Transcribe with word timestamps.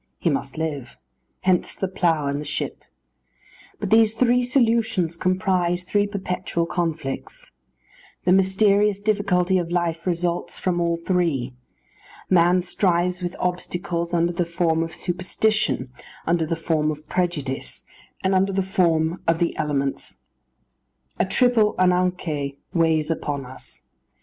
He 0.17 0.31
must 0.31 0.57
live; 0.57 0.97
hence 1.41 1.75
the 1.75 1.87
plough 1.87 2.25
and 2.25 2.41
the 2.41 2.43
ship. 2.43 2.83
But 3.79 3.91
these 3.91 4.15
three 4.15 4.43
solutions 4.43 5.15
comprise 5.15 5.83
three 5.83 6.07
perpetual 6.07 6.65
conflicts. 6.65 7.51
The 8.25 8.31
mysterious 8.31 8.99
difficulty 8.99 9.59
of 9.59 9.69
life 9.71 10.07
results 10.07 10.57
from 10.57 10.81
all 10.81 10.97
three. 10.97 11.53
Man 12.31 12.63
strives 12.63 13.21
with 13.21 13.35
obstacles 13.39 14.11
under 14.11 14.33
the 14.33 14.43
form 14.43 14.81
of 14.81 14.95
superstition, 14.95 15.91
under 16.25 16.47
the 16.47 16.55
form 16.55 16.89
of 16.89 17.07
prejudice, 17.07 17.83
and 18.23 18.33
under 18.33 18.51
the 18.51 18.63
form 18.63 19.21
of 19.27 19.37
the 19.37 19.55
elements. 19.55 20.17
A 21.19 21.25
triple 21.27 21.73
[Greek: 21.73 21.91
anagkê] 21.91 22.55
weighs 22.73 23.11
upon 23.11 23.45
us. 23.45 23.83